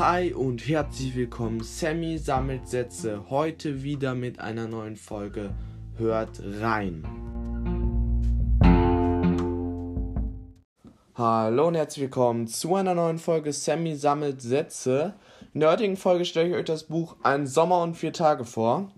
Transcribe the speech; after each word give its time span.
Hi 0.00 0.32
und 0.32 0.66
herzlich 0.66 1.14
willkommen. 1.14 1.62
Sammy 1.62 2.16
sammelt 2.16 2.66
Sätze. 2.66 3.24
Heute 3.28 3.82
wieder 3.82 4.14
mit 4.14 4.40
einer 4.40 4.66
neuen 4.66 4.96
Folge. 4.96 5.50
Hört 5.98 6.40
rein. 6.42 7.04
Hallo 11.14 11.68
und 11.68 11.74
herzlich 11.74 12.04
willkommen 12.04 12.46
zu 12.46 12.76
einer 12.76 12.94
neuen 12.94 13.18
Folge 13.18 13.52
Sammy 13.52 13.94
sammelt 13.94 14.40
Sätze. 14.40 15.12
In 15.52 15.60
der 15.60 15.70
heutigen 15.70 15.98
Folge 15.98 16.24
stelle 16.24 16.48
ich 16.48 16.54
euch 16.54 16.64
das 16.64 16.84
Buch 16.84 17.16
Ein 17.22 17.46
Sommer 17.46 17.82
und 17.82 17.94
vier 17.94 18.14
Tage 18.14 18.46
vor. 18.46 18.90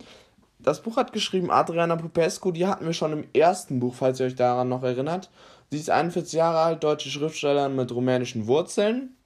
Das 0.61 0.83
Buch 0.83 0.97
hat 0.97 1.13
geschrieben 1.13 1.51
Adriana 1.51 1.97
Popescu, 1.97 2.53
die 2.53 2.69
hatten 2.69 2.87
wir 2.87 2.93
schon 2.93 3.13
im 3.13 3.25
ersten 3.35 3.81
Buch, 3.81 3.97
falls 3.97 4.21
ihr 4.21 4.27
euch 4.27 4.37
daran 4.37 4.69
noch 4.69 4.85
erinnert. 4.85 5.33
Sie 5.69 5.79
ist 5.79 5.91
41 5.91 6.35
Jahre 6.35 6.61
alt, 6.61 6.85
deutsche 6.85 7.11
Schriftstellerin 7.11 7.75
mit 7.75 7.91
rumänischen 7.91 8.47
Wurzeln. 8.47 9.17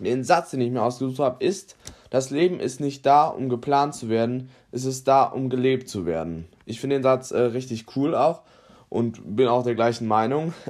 Den 0.00 0.24
Satz, 0.24 0.50
den 0.50 0.60
ich 0.60 0.70
mir 0.70 0.82
ausgesucht 0.82 1.18
habe, 1.18 1.44
ist, 1.44 1.76
das 2.10 2.30
Leben 2.30 2.60
ist 2.60 2.80
nicht 2.80 3.04
da, 3.04 3.26
um 3.26 3.48
geplant 3.48 3.94
zu 3.94 4.08
werden, 4.08 4.50
es 4.72 4.84
ist 4.84 5.08
da, 5.08 5.24
um 5.24 5.50
gelebt 5.50 5.88
zu 5.88 6.06
werden. 6.06 6.46
Ich 6.64 6.80
finde 6.80 6.96
den 6.96 7.02
Satz 7.02 7.30
äh, 7.30 7.38
richtig 7.38 7.96
cool 7.96 8.14
auch 8.14 8.42
und 8.88 9.36
bin 9.36 9.48
auch 9.48 9.64
der 9.64 9.74
gleichen 9.74 10.06
Meinung. 10.06 10.54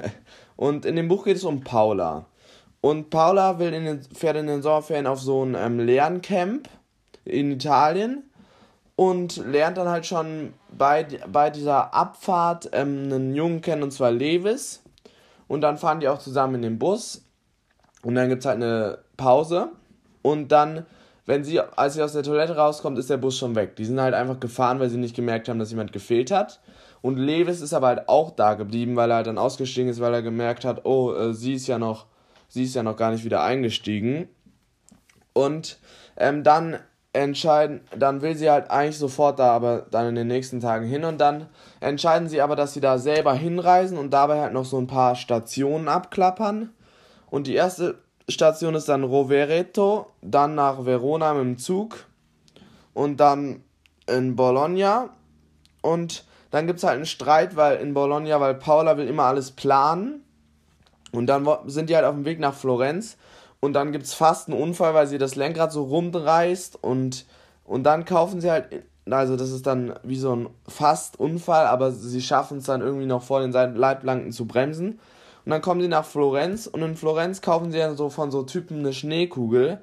Und 0.55 0.85
in 0.85 0.97
dem 0.97 1.07
Buch 1.07 1.23
geht 1.23 1.37
es 1.37 1.45
um 1.45 1.61
Paula. 1.61 2.25
Und 2.81 3.09
Paula 3.09 3.59
will 3.59 3.73
in 3.73 3.85
den, 3.85 4.01
fährt 4.01 4.35
in 4.35 4.47
den 4.47 4.61
Sommerferien 4.61 5.07
auf 5.07 5.21
so 5.21 5.45
ein 5.45 5.55
ähm, 5.55 5.79
Lerncamp 5.79 6.67
in 7.23 7.51
Italien 7.51 8.23
und 8.97 9.37
lernt 9.37 9.77
dann 9.77 9.87
halt 9.87 10.05
schon 10.05 10.53
bei, 10.77 11.07
bei 11.31 11.49
dieser 11.49 11.93
Abfahrt 11.93 12.71
ähm, 12.73 13.05
einen 13.05 13.35
Jungen 13.35 13.61
kennen, 13.61 13.83
und 13.83 13.91
zwar 13.91 14.11
Lewis. 14.11 14.83
Und 15.47 15.61
dann 15.61 15.77
fahren 15.77 16.01
die 16.01 16.09
auch 16.09 16.19
zusammen 16.19 16.55
in 16.55 16.61
den 16.63 16.79
Bus. 16.79 17.23
Und 18.01 18.15
dann 18.15 18.27
gibt 18.27 18.41
es 18.41 18.45
halt 18.45 18.57
eine 18.57 18.99
Pause. 19.19 19.69
Und 20.21 20.51
dann, 20.51 20.85
wenn 21.25 21.43
sie, 21.43 21.59
als 21.59 21.93
sie 21.93 22.01
aus 22.01 22.13
der 22.13 22.23
Toilette 22.23 22.55
rauskommt, 22.55 22.97
ist 22.97 23.09
der 23.09 23.17
Bus 23.17 23.37
schon 23.37 23.55
weg. 23.55 23.75
Die 23.75 23.85
sind 23.85 24.01
halt 24.01 24.15
einfach 24.15 24.39
gefahren, 24.39 24.79
weil 24.79 24.89
sie 24.89 24.97
nicht 24.97 25.15
gemerkt 25.15 25.47
haben, 25.47 25.59
dass 25.59 25.69
jemand 25.69 25.93
gefehlt 25.93 26.31
hat. 26.31 26.59
Und 27.01 27.17
Lewis 27.17 27.61
ist 27.61 27.73
aber 27.73 27.87
halt 27.87 28.09
auch 28.09 28.31
da 28.31 28.55
geblieben, 28.55 28.95
weil 28.95 29.11
er 29.11 29.17
halt 29.17 29.27
dann 29.27 29.37
ausgestiegen 29.37 29.89
ist, 29.89 30.01
weil 30.01 30.13
er 30.13 30.21
gemerkt 30.21 30.65
hat, 30.65 30.85
oh, 30.85 31.13
äh, 31.13 31.33
sie 31.33 31.53
ist 31.53 31.67
ja 31.67 31.77
noch, 31.77 32.07
sie 32.47 32.63
ist 32.63 32.75
ja 32.75 32.83
noch 32.83 32.97
gar 32.97 33.11
nicht 33.11 33.23
wieder 33.23 33.43
eingestiegen. 33.43 34.27
Und 35.33 35.77
ähm, 36.17 36.43
dann 36.43 36.79
entscheiden, 37.13 37.81
dann 37.97 38.21
will 38.21 38.35
sie 38.35 38.49
halt 38.49 38.69
eigentlich 38.69 38.97
sofort 38.97 39.39
da 39.39 39.51
aber 39.51 39.87
dann 39.89 40.09
in 40.09 40.15
den 40.15 40.27
nächsten 40.27 40.59
Tagen 40.59 40.85
hin 40.85 41.03
und 41.03 41.17
dann 41.19 41.47
entscheiden 41.79 42.29
sie 42.29 42.41
aber, 42.41 42.55
dass 42.55 42.73
sie 42.73 42.81
da 42.81 42.99
selber 42.99 43.33
hinreisen 43.33 43.97
und 43.97 44.11
dabei 44.11 44.41
halt 44.41 44.53
noch 44.53 44.65
so 44.65 44.77
ein 44.77 44.87
paar 44.87 45.15
Stationen 45.15 45.87
abklappern. 45.87 46.71
Und 47.31 47.47
die 47.47 47.55
erste 47.55 47.95
Station 48.29 48.75
ist 48.75 48.89
dann 48.89 49.03
Rovereto, 49.03 50.07
dann 50.21 50.55
nach 50.55 50.85
Verona 50.85 51.33
mit 51.33 51.43
dem 51.43 51.57
Zug 51.57 52.05
und 52.93 53.17
dann 53.17 53.63
in 54.07 54.35
Bologna. 54.35 55.09
Und 55.81 56.25
dann 56.51 56.67
gibt 56.67 56.79
es 56.79 56.83
halt 56.83 56.95
einen 56.95 57.05
Streit, 57.05 57.55
weil 57.55 57.77
in 57.77 57.93
Bologna, 57.93 58.39
weil 58.39 58.55
Paula 58.55 58.97
will 58.97 59.07
immer 59.07 59.23
alles 59.23 59.51
planen. 59.51 60.23
Und 61.11 61.27
dann 61.27 61.47
sind 61.67 61.89
die 61.89 61.95
halt 61.95 62.05
auf 62.05 62.15
dem 62.15 62.25
Weg 62.25 62.39
nach 62.39 62.53
Florenz. 62.53 63.17
Und 63.59 63.73
dann 63.73 63.91
gibt 63.91 64.05
es 64.05 64.13
fast 64.13 64.47
einen 64.47 64.59
Unfall, 64.59 64.93
weil 64.93 65.07
sie 65.07 65.17
das 65.17 65.35
Lenkrad 65.35 65.71
so 65.71 65.83
rumreißt. 65.83 66.83
Und, 66.83 67.25
und 67.65 67.83
dann 67.83 68.05
kaufen 68.05 68.41
sie 68.41 68.51
halt, 68.51 68.83
also 69.09 69.35
das 69.35 69.51
ist 69.51 69.65
dann 69.65 69.93
wie 70.03 70.17
so 70.17 70.35
ein 70.35 70.49
fast 70.67 71.19
Unfall, 71.19 71.67
aber 71.67 71.91
sie 71.91 72.21
schaffen 72.21 72.59
es 72.59 72.65
dann 72.65 72.81
irgendwie 72.81 73.05
noch 73.05 73.23
vor 73.23 73.41
den 73.41 73.51
Leitplanken 73.51 74.31
zu 74.31 74.45
bremsen. 74.45 74.99
Und 75.45 75.51
dann 75.51 75.61
kommen 75.61 75.81
sie 75.81 75.87
nach 75.87 76.05
Florenz 76.05 76.67
und 76.67 76.81
in 76.81 76.95
Florenz 76.95 77.41
kaufen 77.41 77.71
sie 77.71 77.77
dann 77.79 77.97
so 77.97 78.09
von 78.09 78.31
so 78.31 78.43
Typen 78.43 78.79
eine 78.79 78.93
Schneekugel 78.93 79.81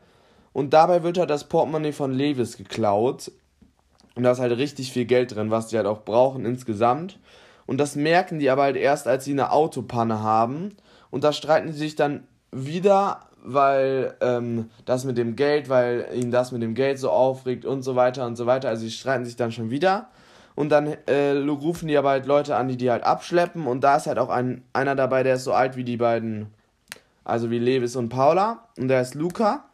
und 0.53 0.73
dabei 0.73 1.03
wird 1.03 1.19
halt 1.19 1.31
das 1.31 1.45
Portemonnaie 1.45 1.93
von 1.93 2.12
Levis 2.12 2.57
geklaut. 2.57 3.31
Und 4.15 4.23
da 4.23 4.31
ist 4.31 4.39
halt 4.39 4.57
richtig 4.57 4.93
viel 4.93 5.05
Geld 5.05 5.34
drin, 5.34 5.50
was 5.50 5.69
die 5.69 5.77
halt 5.77 5.87
auch 5.87 6.05
brauchen 6.05 6.47
insgesamt. 6.47 7.19
Und 7.66 7.78
das 7.78 7.97
merken 7.97 8.39
die 8.39 8.49
aber 8.49 8.62
halt 8.62 8.77
erst, 8.77 9.06
als 9.06 9.25
sie 9.25 9.33
eine 9.33 9.53
Autopanne 9.53 10.22
haben. 10.22 10.77
Und 11.11 11.25
da 11.25 11.33
streiten 11.33 11.72
sie 11.72 11.78
sich 11.78 11.97
dann 11.97 12.27
wieder 12.53 13.27
weil 13.47 14.15
ähm, 14.21 14.71
das 14.84 15.05
mit 15.05 15.16
dem 15.16 15.37
Geld, 15.37 15.69
weil 15.69 16.09
ihn 16.15 16.33
das 16.33 16.50
mit 16.50 16.62
dem 16.62 16.75
Geld 16.75 16.99
so 16.99 17.11
aufregt 17.11 17.65
und 17.65 17.83
so 17.83 17.95
weiter 17.95 18.27
und 18.27 18.34
so 18.34 18.47
weiter. 18.47 18.69
Also 18.69 18.83
sie 18.83 18.91
streiten 18.91 19.25
sich 19.25 19.37
dann 19.37 19.53
schon 19.53 19.71
wieder. 19.71 20.09
Und 20.56 20.71
dann 20.71 20.97
äh, 21.06 21.31
rufen 21.33 21.87
die 21.87 21.97
aber 21.97 22.11
halt 22.11 22.27
Leute 22.27 22.56
an, 22.56 22.67
die 22.67 22.77
die 22.77 22.91
halt 22.91 23.05
abschleppen. 23.05 23.67
Und 23.69 23.83
da 23.83 23.97
ist 23.97 24.09
halt 24.09 24.19
auch 24.19 24.31
ein, 24.31 24.65
einer 24.72 24.97
dabei, 24.97 25.22
der 25.22 25.37
ist 25.37 25.44
so 25.44 25.53
alt 25.53 25.77
wie 25.77 25.84
die 25.84 25.97
beiden, 25.97 26.49
also 27.25 27.50
wie 27.50 27.61
Lewis 27.61 27.94
und 27.94 28.09
Paula. 28.09 28.66
Und 28.77 28.89
der 28.89 29.03
ist 29.03 29.15
Luca. 29.15 29.65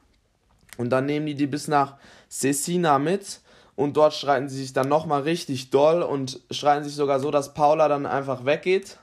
Und 0.77 0.91
dann 0.91 1.07
nehmen 1.07 1.27
die 1.27 1.35
die 1.35 1.47
bis 1.47 1.69
nach 1.69 1.95
Cecina 2.29 2.99
mit. 2.99 3.41
Und 3.77 3.97
dort 3.97 4.13
streiten 4.13 4.51
sie 4.51 4.59
sich 4.59 4.75
dann 4.75 4.89
nochmal 4.89 5.23
richtig 5.23 5.71
doll 5.71 6.03
und 6.03 6.41
streiten 6.51 6.85
sich 6.85 6.95
sogar 6.95 7.21
so, 7.21 7.31
dass 7.31 7.55
Paula 7.55 7.89
dann 7.89 8.05
einfach 8.05 8.45
weggeht 8.45 8.99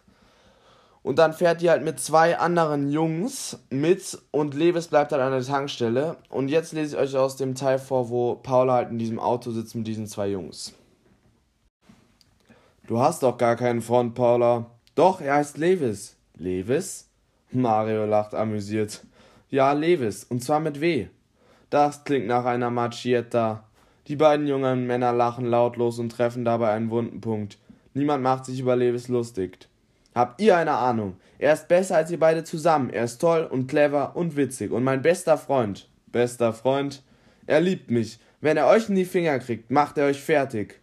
und 1.01 1.17
dann 1.17 1.33
fährt 1.33 1.61
die 1.61 1.69
halt 1.69 1.83
mit 1.83 1.99
zwei 1.99 2.37
anderen 2.37 2.91
Jungs 2.91 3.57
mit 3.69 4.19
und 4.31 4.53
Lewis 4.53 4.87
bleibt 4.87 5.11
halt 5.11 5.21
an 5.21 5.31
der 5.31 5.43
Tankstelle. 5.43 6.17
Und 6.29 6.49
jetzt 6.49 6.73
lese 6.73 6.95
ich 6.95 7.01
euch 7.01 7.15
aus 7.15 7.37
dem 7.37 7.55
Teil 7.55 7.79
vor, 7.79 8.09
wo 8.09 8.35
Paula 8.35 8.73
halt 8.73 8.91
in 8.91 8.99
diesem 8.99 9.19
Auto 9.19 9.51
sitzt 9.51 9.75
mit 9.75 9.87
diesen 9.87 10.07
zwei 10.07 10.27
Jungs. 10.27 10.73
Du 12.89 12.99
hast 12.99 13.21
doch 13.21 13.37
gar 13.37 13.55
keinen 13.55 13.83
Freund, 13.83 14.15
Paula. 14.15 14.65
Doch, 14.95 15.21
er 15.21 15.35
heißt 15.35 15.59
Lewis. 15.59 16.17
Lewis? 16.37 17.07
Mario 17.51 18.07
lacht 18.07 18.33
amüsiert. 18.33 19.05
Ja, 19.51 19.73
Lewis, 19.73 20.23
und 20.23 20.43
zwar 20.43 20.59
mit 20.59 20.81
W. 20.81 21.05
Das 21.69 22.03
klingt 22.03 22.25
nach 22.25 22.45
einer 22.45 22.71
Macchietta. 22.71 23.63
Die 24.07 24.15
beiden 24.15 24.47
jungen 24.47 24.87
Männer 24.87 25.13
lachen 25.13 25.45
lautlos 25.45 25.99
und 25.99 26.11
treffen 26.11 26.43
dabei 26.43 26.71
einen 26.71 26.89
wunden 26.89 27.21
Punkt. 27.21 27.59
Niemand 27.93 28.23
macht 28.23 28.45
sich 28.45 28.59
über 28.59 28.75
Lewis 28.75 29.07
lustig. 29.07 29.69
Habt 30.15 30.41
ihr 30.41 30.57
eine 30.57 30.71
Ahnung? 30.71 31.17
Er 31.37 31.53
ist 31.53 31.67
besser 31.67 31.97
als 31.97 32.09
ihr 32.09 32.19
beide 32.19 32.43
zusammen. 32.43 32.89
Er 32.89 33.03
ist 33.03 33.19
toll 33.19 33.47
und 33.51 33.67
clever 33.67 34.15
und 34.15 34.35
witzig 34.35 34.71
und 34.71 34.83
mein 34.83 35.03
bester 35.03 35.37
Freund. 35.37 35.87
Bester 36.07 36.53
Freund? 36.53 37.03
Er 37.45 37.61
liebt 37.61 37.91
mich. 37.91 38.17
Wenn 38.41 38.57
er 38.57 38.65
euch 38.65 38.89
in 38.89 38.95
die 38.95 39.05
Finger 39.05 39.37
kriegt, 39.37 39.69
macht 39.69 39.99
er 39.99 40.07
euch 40.07 40.19
fertig. 40.19 40.81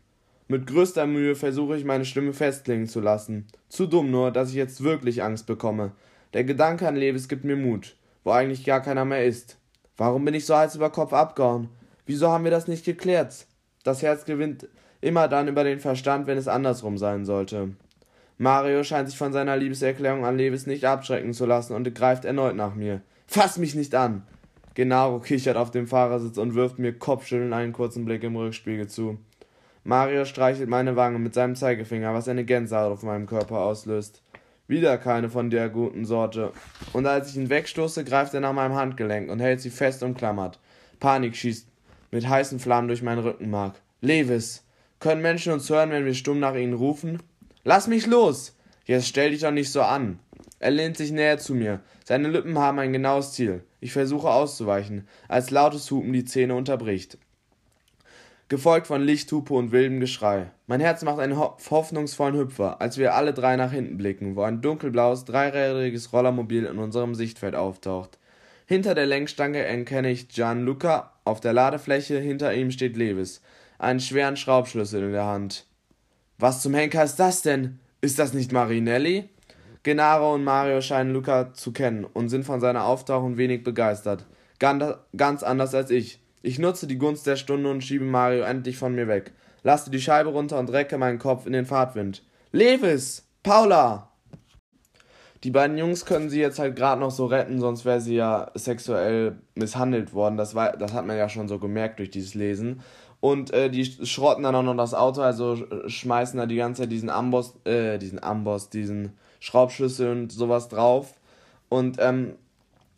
Mit 0.49 0.69
größter 0.69 1.07
Mühe 1.07 1.34
versuche 1.34 1.77
ich 1.77 1.84
meine 1.84 2.05
Stimme 2.05 2.33
festklingen 2.33 2.87
zu 2.87 3.01
lassen. 3.01 3.47
Zu 3.69 3.87
dumm 3.87 4.12
nur, 4.12 4.31
dass 4.31 4.51
ich 4.51 4.55
jetzt 4.55 4.84
wirklich 4.84 5.25
Angst 5.25 5.47
bekomme. 5.47 5.91
Der 6.34 6.45
Gedanke 6.45 6.87
an 6.87 6.95
Levis 6.95 7.29
gibt 7.29 7.43
mir 7.43 7.57
Mut, 7.57 7.97
wo 8.23 8.31
eigentlich 8.31 8.65
gar 8.65 8.81
keiner 8.81 9.05
mehr 9.05 9.25
ist. 9.25 9.59
Warum 9.97 10.25
bin 10.25 10.35
ich 10.35 10.47
so 10.47 10.55
Hals 10.55 10.77
über 10.77 10.91
Kopf 10.91 11.12
abgehauen? 11.12 11.69
Wieso 12.06 12.29
haben 12.29 12.45
wir 12.45 12.53
das 12.53 12.69
nicht 12.69 12.85
geklärt? 12.85 13.47
Das 13.83 14.03
Herz 14.03 14.25
gewinnt 14.25 14.69
immer 15.01 15.27
dann 15.27 15.49
über 15.49 15.65
den 15.65 15.81
Verstand, 15.81 16.29
wenn 16.29 16.39
es 16.39 16.47
andersrum 16.47 16.97
sein 16.97 17.25
sollte. 17.25 17.71
Mario 18.39 18.85
scheint 18.85 19.09
sich 19.09 19.19
von 19.19 19.33
seiner 19.33 19.56
Liebeserklärung 19.56 20.25
an 20.25 20.39
Lewis 20.39 20.67
nicht 20.67 20.85
abschrecken 20.85 21.33
zu 21.33 21.47
lassen 21.47 21.75
und 21.75 21.93
greift 21.93 22.25
erneut 22.25 22.55
nach 22.55 22.77
mir. 22.77 23.01
Fass 23.27 23.59
mich 23.59 23.75
nicht 23.75 23.97
an! 23.97 24.23
Genaro 24.75 25.21
kichert 25.21 25.56
auf 25.56 25.71
dem 25.71 25.89
Fahrersitz 25.89 26.37
und 26.39 26.55
wirft 26.55 26.79
mir 26.79 26.93
kopfschüttelnd 26.93 27.53
einen 27.53 27.73
kurzen 27.73 28.05
Blick 28.05 28.23
im 28.23 28.37
Rückspiegel 28.37 28.89
zu. 28.89 29.19
Mario 29.87 30.25
streichelt 30.25 30.69
meine 30.69 30.97
Wange 30.97 31.21
mit 31.21 31.33
seinem 31.33 31.55
Zeigefinger, 31.55 32.13
was 32.13 32.27
eine 32.27 32.45
Gänsehaut 32.45 32.91
auf 32.91 33.03
meinem 33.05 33.27
Körper 33.27 33.61
auslöst. 33.61 34.21
Wieder 34.67 34.99
keine 34.99 35.31
von 35.31 35.49
der 35.49 35.69
guten 35.69 36.05
Sorte. 36.05 36.51
Und 36.93 37.07
als 37.07 37.31
ich 37.31 37.37
ihn 37.37 37.51
wegstoße, 37.51 38.03
greift 38.03 38.35
er 38.35 38.41
nach 38.41 38.53
meinem 38.53 38.75
Handgelenk 38.75 39.31
und 39.31 39.39
hält 39.39 39.61
sie 39.61 39.71
fest 39.71 40.03
umklammert. 40.03 40.59
Panik 40.99 41.37
schießt 41.37 41.69
mit 42.11 42.29
heißen 42.29 42.59
Flammen 42.59 42.89
durch 42.89 43.03
mein 43.03 43.21
Rückenmark. 43.21 43.77
Lewis! 44.01 44.65
Können 44.99 45.23
Menschen 45.23 45.53
uns 45.53 45.71
hören, 45.71 45.93
wenn 45.93 46.05
wir 46.05 46.15
stumm 46.15 46.41
nach 46.41 46.57
ihnen 46.57 46.75
rufen? 46.75 47.23
Lass 47.63 47.87
mich 47.87 48.07
los! 48.07 48.57
Jetzt 48.87 49.07
stell 49.07 49.31
dich 49.31 49.43
doch 49.43 49.53
nicht 49.53 49.71
so 49.71 49.83
an. 49.83 50.19
Er 50.59 50.73
lehnt 50.73 50.97
sich 50.97 51.13
näher 51.13 51.39
zu 51.39 51.55
mir. 51.55 51.79
Seine 52.05 52.27
Lippen 52.27 52.59
haben 52.59 52.81
ein 52.81 52.93
genaues 52.93 53.35
Ziel. 53.35 53.62
Ich 53.79 53.93
versuche 53.93 54.31
auszuweichen, 54.31 55.06
als 55.29 55.50
lautes 55.53 55.89
Hupen 55.93 56.12
die 56.12 56.25
Zähne 56.25 56.56
unterbricht. 56.56 57.19
Gefolgt 58.48 58.87
von 58.87 59.02
Lichthupe 59.02 59.52
und 59.54 59.72
wildem 59.72 59.98
Geschrei. 59.98 60.52
Mein 60.69 60.81
Herz 60.81 61.02
macht 61.02 61.19
einen 61.19 61.37
ho 61.37 61.56
hoffnungsvollen 61.69 62.38
Hüpfer, 62.38 62.81
als 62.81 62.96
wir 62.96 63.16
alle 63.16 63.34
drei 63.34 63.56
nach 63.56 63.72
hinten 63.72 63.96
blicken, 63.96 64.37
wo 64.37 64.43
ein 64.43 64.62
dunkelblaues, 64.62 65.25
dreirädriges 65.25 66.12
Rollermobil 66.12 66.64
in 66.64 66.78
unserem 66.78 67.16
Sichtfeld 67.16 67.56
auftaucht. 67.56 68.20
Hinter 68.64 68.94
der 68.94 69.06
Lenkstange 69.06 69.64
erkenne 69.64 70.12
ich 70.12 70.28
Gianluca, 70.28 71.12
auf 71.25 71.40
der 71.40 71.54
Ladefläche 71.54 72.20
hinter 72.20 72.54
ihm 72.54 72.70
steht 72.70 72.96
Lewis, 72.96 73.43
einen 73.78 73.98
schweren 73.98 74.37
Schraubschlüssel 74.37 75.02
in 75.02 75.12
der 75.12 75.26
Hand. 75.26 75.66
Was 76.38 76.62
zum 76.62 76.75
Henker 76.75 77.02
ist 77.02 77.16
das 77.16 77.43
denn? 77.43 77.81
Ist 78.00 78.20
das 78.20 78.32
nicht 78.32 78.52
Marinelli? 78.52 79.28
Genaro 79.82 80.34
und 80.34 80.44
Mario 80.44 80.81
scheinen 80.82 81.12
Luca 81.12 81.52
zu 81.52 81.72
kennen 81.72 82.04
und 82.04 82.28
sind 82.28 82.44
von 82.44 82.60
seiner 82.60 82.84
Auftauchung 82.84 83.38
wenig 83.38 83.64
begeistert. 83.64 84.25
Ganz 84.60 85.43
anders 85.43 85.75
als 85.75 85.90
ich. 85.90 86.20
Ich 86.43 86.59
nutze 86.59 86.87
die 86.87 86.99
Gunst 86.99 87.27
der 87.27 87.37
Stunde 87.37 87.71
und 87.71 87.83
schiebe 87.83 88.05
Mario 88.05 88.44
endlich 88.44 88.79
von 88.79 88.94
mir 88.94 89.09
weg. 89.09 89.33
Lasse 89.62 89.91
die 89.91 90.00
Scheibe 90.00 90.31
runter 90.31 90.59
und 90.59 90.71
recke 90.71 90.99
meinen 90.99 91.19
Kopf 91.19 91.47
in 91.47 91.53
den 91.53 91.67
Fahrtwind. 91.67 92.23
Lewis! 92.53 93.27
Paula! 93.43 94.11
die 95.47 95.53
beiden 95.53 95.79
Jungs 95.79 96.06
können 96.06 96.29
sie 96.29 96.41
jetzt 96.41 96.59
halt 96.59 96.75
gerade 96.75 97.00
noch 97.00 97.12
so 97.12 97.27
retten, 97.27 97.61
sonst 97.61 97.85
wäre 97.85 98.00
sie 98.00 98.17
ja 98.17 98.50
sexuell 98.55 99.37
misshandelt 99.55 100.12
worden. 100.12 100.37
Das, 100.37 100.56
war, 100.56 100.77
das 100.77 100.93
hat 100.93 101.06
man 101.06 101.17
ja 101.17 101.29
schon 101.29 101.47
so 101.47 101.61
gemerkt 101.61 102.00
durch 102.00 102.11
dieses 102.11 102.35
Lesen. 102.35 102.81
Und 103.21 103.53
äh, 103.53 103.71
die 103.71 103.85
schrotten 103.85 104.43
dann 104.43 104.56
auch 104.56 104.65
noch 104.65 104.77
das 104.77 104.93
Auto, 104.93 105.21
also 105.21 105.56
schmeißen 105.87 106.39
da 106.39 106.47
die 106.47 106.56
ganze 106.56 106.82
Zeit 106.82 106.91
diesen 106.91 107.11
Amboss, 107.11 107.55
äh, 107.65 107.99
diesen 107.99 108.21
Amboss, 108.21 108.71
diesen 108.71 109.12
Schraubschlüssel 109.39 110.11
und 110.11 110.32
sowas 110.32 110.69
drauf. 110.69 111.15
Und, 111.69 111.99
ähm, 112.00 112.35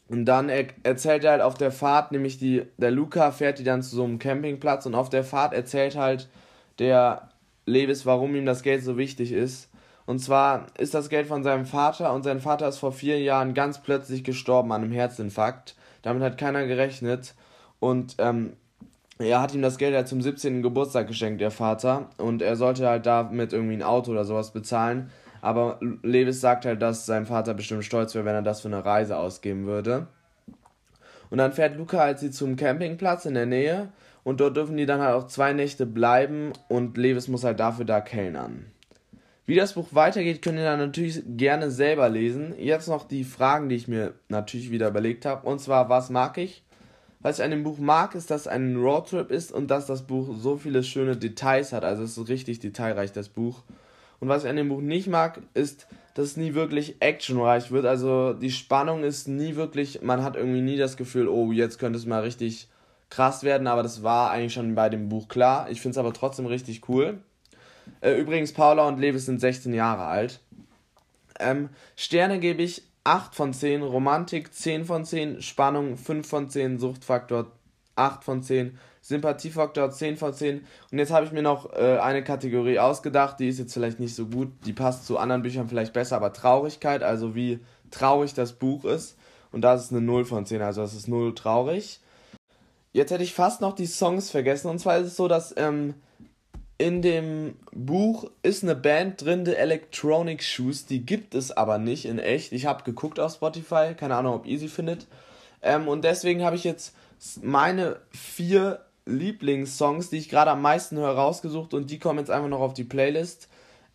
und 0.08 0.24
dann 0.24 0.48
er 0.48 0.66
erzählt 0.82 1.24
er 1.24 1.32
halt 1.32 1.42
auf 1.42 1.54
der 1.54 1.70
Fahrt, 1.70 2.12
nämlich 2.12 2.38
die, 2.38 2.62
der 2.78 2.90
Luca 2.90 3.30
fährt 3.30 3.58
die 3.58 3.64
dann 3.64 3.82
zu 3.82 3.96
so 3.96 4.04
einem 4.04 4.18
Campingplatz 4.18 4.86
und 4.86 4.94
auf 4.94 5.10
der 5.10 5.24
Fahrt 5.24 5.52
erzählt 5.52 5.96
halt 5.96 6.28
der 6.78 7.28
Lewis, 7.66 8.06
warum 8.06 8.34
ihm 8.34 8.46
das 8.46 8.62
Geld 8.62 8.82
so 8.82 8.96
wichtig 8.96 9.32
ist. 9.32 9.68
Und 10.06 10.20
zwar 10.20 10.66
ist 10.78 10.94
das 10.94 11.10
Geld 11.10 11.26
von 11.26 11.42
seinem 11.42 11.66
Vater 11.66 12.14
und 12.14 12.22
sein 12.22 12.40
Vater 12.40 12.66
ist 12.66 12.78
vor 12.78 12.92
vier 12.92 13.20
Jahren 13.20 13.52
ganz 13.52 13.82
plötzlich 13.82 14.24
gestorben 14.24 14.72
an 14.72 14.82
einem 14.82 14.92
Herzinfarkt. 14.92 15.76
Damit 16.00 16.22
hat 16.22 16.38
keiner 16.38 16.66
gerechnet. 16.66 17.34
Und 17.78 18.14
ähm, 18.16 18.54
er 19.18 19.42
hat 19.42 19.54
ihm 19.54 19.60
das 19.60 19.76
Geld 19.76 19.94
halt 19.94 20.08
zum 20.08 20.22
17. 20.22 20.62
Geburtstag 20.62 21.08
geschenkt, 21.08 21.42
der 21.42 21.50
Vater. 21.50 22.08
Und 22.16 22.40
er 22.40 22.56
sollte 22.56 22.88
halt 22.88 23.04
damit 23.04 23.52
irgendwie 23.52 23.74
ein 23.74 23.82
Auto 23.82 24.12
oder 24.12 24.24
sowas 24.24 24.52
bezahlen. 24.52 25.10
Aber 25.40 25.78
Lewis 26.02 26.40
sagt 26.40 26.64
halt, 26.64 26.82
dass 26.82 27.06
sein 27.06 27.26
Vater 27.26 27.54
bestimmt 27.54 27.84
stolz 27.84 28.14
wäre, 28.14 28.24
wenn 28.24 28.34
er 28.34 28.42
das 28.42 28.60
für 28.60 28.68
eine 28.68 28.84
Reise 28.84 29.16
ausgeben 29.16 29.66
würde. 29.66 30.08
Und 31.30 31.38
dann 31.38 31.52
fährt 31.52 31.76
Luca 31.76 31.98
halt 31.98 32.18
sie 32.18 32.30
zum 32.30 32.56
Campingplatz 32.56 33.26
in 33.26 33.34
der 33.34 33.46
Nähe. 33.46 33.88
Und 34.24 34.40
dort 34.40 34.56
dürfen 34.56 34.76
die 34.76 34.86
dann 34.86 35.00
halt 35.00 35.14
auch 35.14 35.26
zwei 35.26 35.52
Nächte 35.52 35.86
bleiben. 35.86 36.52
Und 36.68 36.96
Lewis 36.96 37.28
muss 37.28 37.44
halt 37.44 37.60
dafür 37.60 37.84
da 37.84 38.00
kellnern. 38.00 38.66
Wie 39.46 39.54
das 39.54 39.72
Buch 39.72 39.88
weitergeht, 39.92 40.42
könnt 40.42 40.58
ihr 40.58 40.64
dann 40.64 40.78
natürlich 40.78 41.22
gerne 41.26 41.70
selber 41.70 42.10
lesen. 42.10 42.54
Jetzt 42.58 42.88
noch 42.88 43.08
die 43.08 43.24
Fragen, 43.24 43.70
die 43.70 43.76
ich 43.76 43.88
mir 43.88 44.12
natürlich 44.28 44.70
wieder 44.70 44.88
überlegt 44.88 45.24
habe. 45.24 45.46
Und 45.46 45.60
zwar, 45.60 45.88
was 45.88 46.10
mag 46.10 46.36
ich? 46.36 46.62
Was 47.20 47.38
ich 47.38 47.44
an 47.44 47.50
dem 47.50 47.64
Buch 47.64 47.78
mag, 47.78 48.14
ist, 48.14 48.30
dass 48.30 48.42
es 48.42 48.46
ein 48.46 48.76
Roadtrip 48.76 49.30
ist 49.30 49.50
und 49.50 49.70
dass 49.70 49.86
das 49.86 50.06
Buch 50.06 50.36
so 50.38 50.56
viele 50.56 50.84
schöne 50.84 51.16
Details 51.16 51.72
hat. 51.72 51.82
Also 51.82 52.02
es 52.02 52.16
ist 52.16 52.28
richtig 52.28 52.60
detailreich, 52.60 53.12
das 53.12 53.28
Buch. 53.28 53.62
Und 54.20 54.28
was 54.28 54.44
ich 54.44 54.50
an 54.50 54.56
dem 54.56 54.68
Buch 54.68 54.80
nicht 54.80 55.08
mag, 55.08 55.40
ist, 55.54 55.86
dass 56.14 56.26
es 56.26 56.36
nie 56.36 56.54
wirklich 56.54 56.96
actionreich 57.00 57.70
wird. 57.70 57.86
Also 57.86 58.32
die 58.32 58.50
Spannung 58.50 59.04
ist 59.04 59.28
nie 59.28 59.54
wirklich, 59.54 60.02
man 60.02 60.22
hat 60.24 60.36
irgendwie 60.36 60.60
nie 60.60 60.76
das 60.76 60.96
Gefühl, 60.96 61.28
oh, 61.28 61.52
jetzt 61.52 61.78
könnte 61.78 61.98
es 61.98 62.06
mal 62.06 62.22
richtig 62.22 62.68
krass 63.10 63.42
werden, 63.42 63.66
aber 63.66 63.82
das 63.82 64.02
war 64.02 64.30
eigentlich 64.30 64.52
schon 64.52 64.74
bei 64.74 64.88
dem 64.88 65.08
Buch 65.08 65.28
klar. 65.28 65.70
Ich 65.70 65.80
finde 65.80 65.92
es 65.92 65.98
aber 65.98 66.12
trotzdem 66.12 66.46
richtig 66.46 66.88
cool. 66.88 67.18
Äh, 68.00 68.18
übrigens, 68.18 68.52
Paula 68.52 68.86
und 68.86 68.98
Lewis 68.98 69.26
sind 69.26 69.40
16 69.40 69.72
Jahre 69.72 70.04
alt. 70.04 70.40
Ähm, 71.38 71.70
Sterne 71.96 72.38
gebe 72.40 72.62
ich 72.62 72.82
8 73.04 73.34
von 73.34 73.52
10, 73.54 73.82
Romantik 73.82 74.52
10 74.52 74.84
von 74.84 75.04
10, 75.04 75.40
Spannung 75.40 75.96
5 75.96 76.28
von 76.28 76.50
10, 76.50 76.78
Suchtfaktor 76.78 77.52
8 77.96 78.24
von 78.24 78.42
10, 78.42 78.78
Sympathiefaktor 79.08 79.90
10 79.90 80.18
von 80.18 80.34
10. 80.34 80.66
Und 80.92 80.98
jetzt 80.98 81.10
habe 81.10 81.24
ich 81.24 81.32
mir 81.32 81.42
noch 81.42 81.72
äh, 81.72 81.98
eine 81.98 82.22
Kategorie 82.22 82.78
ausgedacht, 82.78 83.40
die 83.40 83.48
ist 83.48 83.58
jetzt 83.58 83.72
vielleicht 83.72 84.00
nicht 84.00 84.14
so 84.14 84.26
gut, 84.26 84.52
die 84.66 84.74
passt 84.74 85.06
zu 85.06 85.16
anderen 85.16 85.40
Büchern 85.42 85.66
vielleicht 85.66 85.94
besser, 85.94 86.16
aber 86.16 86.34
Traurigkeit, 86.34 87.02
also 87.02 87.34
wie 87.34 87.60
traurig 87.90 88.34
das 88.34 88.52
Buch 88.52 88.84
ist. 88.84 89.16
Und 89.50 89.62
das 89.62 89.84
ist 89.84 89.92
eine 89.92 90.02
0 90.02 90.26
von 90.26 90.44
10, 90.44 90.60
also 90.60 90.82
das 90.82 90.92
ist 90.92 91.08
0 91.08 91.34
traurig. 91.34 92.00
Jetzt 92.92 93.10
hätte 93.10 93.24
ich 93.24 93.32
fast 93.32 93.62
noch 93.62 93.74
die 93.74 93.86
Songs 93.86 94.30
vergessen. 94.30 94.68
Und 94.68 94.78
zwar 94.78 94.98
ist 94.98 95.06
es 95.06 95.16
so, 95.16 95.26
dass 95.26 95.54
ähm, 95.56 95.94
in 96.76 97.00
dem 97.00 97.56
Buch 97.72 98.30
ist 98.42 98.62
eine 98.62 98.76
Band 98.76 99.24
drin, 99.24 99.46
The 99.46 99.54
Electronic 99.54 100.42
Shoes. 100.42 100.84
Die 100.84 101.06
gibt 101.06 101.34
es 101.34 101.50
aber 101.50 101.78
nicht 101.78 102.04
in 102.04 102.18
echt. 102.18 102.52
Ich 102.52 102.66
habe 102.66 102.84
geguckt 102.84 103.18
auf 103.20 103.32
Spotify, 103.32 103.94
keine 103.96 104.16
Ahnung, 104.16 104.34
ob 104.34 104.46
ihr 104.46 104.58
sie 104.58 104.68
findet. 104.68 105.06
Ähm, 105.62 105.88
und 105.88 106.04
deswegen 106.04 106.44
habe 106.44 106.56
ich 106.56 106.64
jetzt 106.64 106.94
meine 107.42 107.96
vier 108.10 108.80
Lieblingssongs, 109.08 110.10
die 110.10 110.18
ich 110.18 110.28
gerade 110.28 110.50
am 110.50 110.62
meisten 110.62 110.96
höre, 110.96 111.16
rausgesucht 111.16 111.74
und 111.74 111.90
die 111.90 111.98
kommen 111.98 112.18
jetzt 112.18 112.30
einfach 112.30 112.48
noch 112.48 112.60
auf 112.60 112.74
die 112.74 112.84
Playlist. 112.84 113.48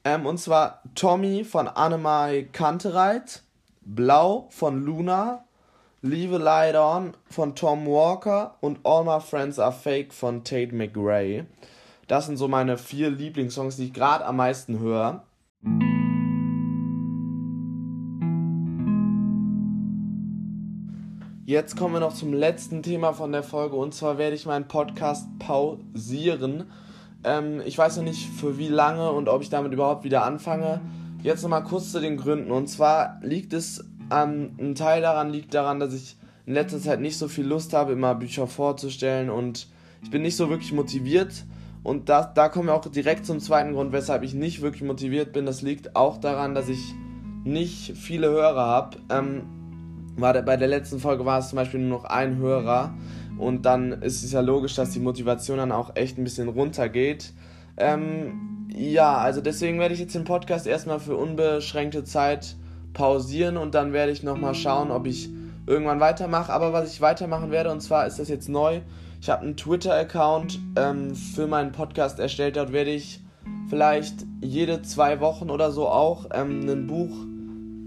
Ähm, 0.04 0.26
und 0.26 0.38
zwar 0.38 0.82
Tommy 0.96 1.44
von 1.44 1.68
Annemai 1.68 2.48
Kantereit, 2.52 3.44
Blau 3.82 4.48
von 4.50 4.84
Luna, 4.84 5.46
Leave 6.02 6.36
a 6.36 6.40
Light 6.40 6.76
On 6.76 7.14
von 7.30 7.56
Tom 7.56 7.86
Walker 7.86 8.56
und 8.60 8.80
All 8.84 9.06
My 9.06 9.22
Friends 9.22 9.60
Are 9.60 9.72
Fake 9.72 10.14
von 10.14 10.44
Tate 10.44 10.76
McRae. 10.76 11.46
Das 12.08 12.26
sind 12.26 12.36
so 12.38 12.50
meine 12.50 12.78
vier 12.78 13.10
Lieblingssongs, 13.10 13.78
die 13.78 13.86
ich 13.86 13.94
gerade 13.94 14.26
am 14.26 14.36
meisten 14.36 14.80
höre. 14.80 15.24
Jetzt 21.46 21.76
kommen 21.76 21.94
wir 21.94 22.00
noch 22.00 22.14
zum 22.14 22.32
letzten 22.32 22.84
Thema 22.84 23.12
von 23.12 23.34
der 23.34 23.44
Folge 23.44 23.76
und 23.76 23.94
zwar 23.94 24.18
werde 24.18 24.34
ich 24.34 24.46
meinen 24.46 24.70
Podcast 24.70 25.28
pausieren. 25.40 26.68
Ähm, 27.26 27.62
ich 27.66 27.78
weiß 27.78 27.98
noch 27.98 28.06
nicht 28.06 28.30
für 28.30 28.58
wie 28.58 28.70
lange 28.70 29.12
und 29.12 29.28
ob 29.28 29.42
ich 29.42 29.50
damit 29.50 29.74
überhaupt 29.74 30.06
wieder 30.06 30.24
anfange. 30.24 30.80
Jetzt 31.22 31.44
nochmal 31.44 31.66
kurz 31.66 31.92
zu 31.92 32.00
den 32.00 32.16
Gründen. 32.16 32.50
Und 32.50 32.68
zwar 32.68 33.20
liegt 33.22 33.52
es, 33.52 33.84
ähm, 34.10 34.56
ein 34.58 34.76
Teil 34.76 35.02
daran 35.02 35.32
liegt 35.32 35.54
daran, 35.54 35.82
dass 35.82 35.94
ich 35.94 36.16
in 36.46 36.54
letzter 36.54 36.80
Zeit 36.80 37.02
nicht 37.02 37.18
so 37.18 37.28
viel 37.28 37.46
Lust 37.46 37.74
habe, 37.74 37.92
immer 37.92 38.16
Bücher 38.16 38.48
vorzustellen 38.48 39.30
und 39.30 39.68
ich 40.02 40.12
bin 40.12 40.22
nicht 40.22 40.38
so 40.38 40.50
wirklich 40.50 40.72
motiviert. 40.72 41.44
Und 41.84 42.08
da, 42.08 42.24
da 42.24 42.48
kommen 42.48 42.70
wir 42.70 42.74
auch 42.74 42.86
direkt 42.86 43.26
zum 43.26 43.42
zweiten 43.42 43.74
Grund, 43.74 43.92
weshalb 43.92 44.24
ich 44.24 44.34
nicht 44.34 44.62
wirklich 44.62 44.84
motiviert 44.84 45.34
bin. 45.34 45.46
Das 45.46 45.62
liegt 45.62 45.98
auch 45.98 46.16
daran, 46.20 46.56
dass 46.56 46.70
ich 46.70 46.94
nicht 47.44 47.98
viele 47.98 48.30
Hörer 48.30 48.66
habe. 48.66 48.98
Ähm, 49.10 49.63
war 50.16 50.34
der, 50.34 50.42
bei 50.42 50.58
der 50.58 50.68
letzten 50.68 51.00
Folge 51.00 51.26
war 51.26 51.40
es 51.40 51.50
zum 51.50 51.58
Beispiel 51.58 51.80
nur 51.80 52.00
noch 52.00 52.06
ein 52.06 52.38
Hörer. 52.38 52.94
Und 53.38 53.66
dann 53.66 53.92
ist 53.92 54.24
es 54.24 54.32
ja 54.32 54.42
logisch, 54.42 54.76
dass 54.76 54.92
die 54.92 55.00
Motivation 55.00 55.58
dann 55.58 55.72
auch 55.72 55.96
echt 55.96 56.18
ein 56.18 56.24
bisschen 56.24 56.50
runtergeht. 56.50 57.34
Ähm, 57.78 58.68
ja, 58.76 59.18
also 59.18 59.42
deswegen 59.42 59.80
werde 59.80 59.94
ich 59.94 60.00
jetzt 60.00 60.16
den 60.16 60.24
Podcast 60.24 60.68
erstmal 60.68 61.00
für 61.00 61.16
unbeschränkte 61.16 62.04
Zeit 62.04 62.56
pausieren 62.94 63.58
und 63.58 63.74
dann 63.76 63.94
werde 63.94 64.12
ich 64.12 64.24
nochmal 64.24 64.54
schauen, 64.54 64.92
ob 64.92 65.08
ich 65.08 65.30
irgendwann 65.66 66.00
weitermache. 66.00 66.54
Aber 66.54 66.74
was 66.74 66.94
ich 66.94 67.02
weitermachen 67.02 67.52
werde, 67.52 67.72
und 67.72 67.82
zwar 67.82 68.06
ist 68.06 68.20
das 68.20 68.30
jetzt 68.30 68.50
neu, 68.50 68.82
ich 69.22 69.30
habe 69.30 69.44
einen 69.44 69.58
Twitter-Account 69.58 70.60
ähm, 70.76 71.16
für 71.16 71.48
meinen 71.48 71.72
Podcast 71.72 72.20
erstellt. 72.20 72.58
Dort 72.58 72.72
werde 72.72 72.92
ich 72.92 73.22
vielleicht 73.70 74.26
jede 74.42 74.82
zwei 74.82 75.20
Wochen 75.22 75.50
oder 75.50 75.72
so 75.72 75.88
auch 75.88 76.28
ähm, 76.34 76.68
ein 76.70 76.88
Buch 76.88 77.16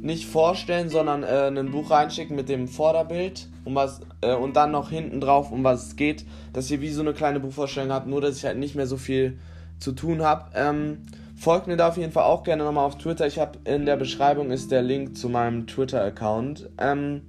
nicht 0.01 0.27
vorstellen, 0.27 0.89
sondern 0.89 1.23
äh, 1.23 1.49
ein 1.49 1.71
Buch 1.71 1.91
reinschicken 1.91 2.37
mit 2.37 2.49
dem 2.49 2.69
Vorderbild 2.69 3.49
um 3.65 3.75
was, 3.75 4.01
äh, 4.21 4.35
und 4.35 4.57
dann 4.57 4.71
noch 4.71 4.91
hinten 4.91 5.21
drauf, 5.21 5.51
um 5.53 5.65
was 5.65 5.89
es 5.89 5.97
geht, 5.97 6.25
dass 6.53 6.71
ihr 6.71 6.81
wie 6.81 6.91
so 6.91 7.03
eine 7.03 7.13
kleine 7.13 7.41
Buchvorstellung 7.41 7.93
habt, 7.93 8.07
nur 8.07 8.21
dass 8.21 8.37
ich 8.37 8.45
halt 8.45 8.59
nicht 8.59 8.75
mehr 8.75 8.87
so 8.87 8.97
viel 8.97 9.39
zu 9.79 9.93
tun 9.93 10.23
habe. 10.23 10.51
Ähm, 10.55 11.03
folgt 11.37 11.67
mir 11.67 11.77
da 11.77 11.89
auf 11.89 11.97
jeden 11.97 12.13
Fall 12.13 12.25
auch 12.25 12.45
gerne 12.45 12.65
nochmal 12.65 12.87
auf 12.87 12.97
Twitter. 12.97 13.27
Ich 13.27 13.39
habe 13.39 13.59
in 13.65 13.85
der 13.85 13.97
Beschreibung 13.97 14.51
ist 14.51 14.71
der 14.71 14.83
Link 14.83 15.17
zu 15.17 15.29
meinem 15.29 15.67
Twitter-Account. 15.67 16.71
Ähm, 16.79 17.23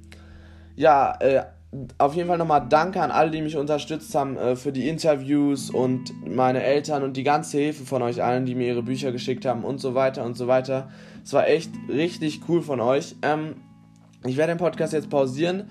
ja, 0.76 1.16
äh, 1.20 1.44
auf 1.98 2.16
jeden 2.16 2.30
Fall 2.30 2.38
nochmal 2.38 2.66
Danke 2.70 3.02
an 3.02 3.12
alle, 3.12 3.32
die 3.32 3.42
mich 3.42 3.58
unterstützt 3.58 4.16
haben 4.16 4.38
äh, 4.38 4.56
für 4.56 4.72
die 4.72 4.88
Interviews 4.88 5.70
und 5.70 6.14
meine 6.26 6.64
Eltern 6.64 7.04
und 7.04 7.18
die 7.18 7.24
ganze 7.24 7.58
Hilfe 7.58 7.86
von 7.86 8.02
euch 8.02 8.24
allen, 8.24 8.46
die 8.46 8.56
mir 8.56 8.68
ihre 8.68 8.84
Bücher 8.84 9.12
geschickt 9.12 9.46
haben 9.46 9.64
und 9.64 9.80
so 9.80 9.94
weiter 9.94 10.24
und 10.24 10.38
so 10.38 10.48
weiter. 10.48 10.90
Es 11.28 11.34
war 11.34 11.46
echt 11.46 11.72
richtig 11.90 12.40
cool 12.48 12.62
von 12.62 12.80
euch. 12.80 13.18
Ähm, 13.22 13.56
ich 14.26 14.38
werde 14.38 14.54
den 14.54 14.60
Podcast 14.60 14.94
jetzt 14.94 15.10
pausieren. 15.10 15.66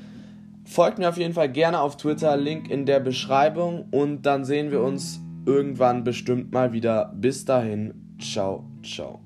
Folgt 0.67 0.99
mir 0.99 1.09
auf 1.09 1.17
jeden 1.17 1.33
Fall 1.33 1.51
gerne 1.51 1.81
auf 1.81 1.97
Twitter, 1.97 2.37
Link 2.37 2.69
in 2.71 2.85
der 2.85 3.01
Beschreibung 3.01 3.87
und 3.91 4.27
dann 4.27 4.45
sehen 4.45 4.71
wir 4.71 4.83
uns 4.83 5.19
irgendwann 5.47 6.05
bestimmt 6.05 6.53
mal 6.53 6.75
wieder. 6.75 7.11
Bis 7.17 7.47
dahin, 7.47 7.95
ciao, 8.19 8.67
ciao. 8.83 9.26